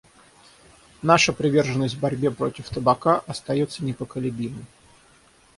Наша 1.03 1.31
приверженность 1.31 1.99
борьбе 1.99 2.31
против 2.31 2.67
табака 2.69 3.19
остается 3.27 3.85
непоколебимой. 3.85 4.65